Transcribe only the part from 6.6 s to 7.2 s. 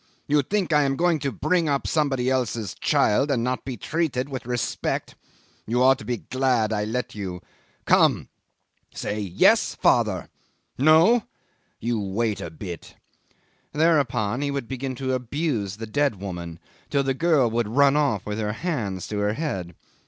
I let